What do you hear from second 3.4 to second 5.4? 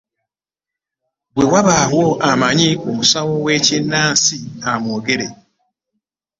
w'ekinnansi amwogere.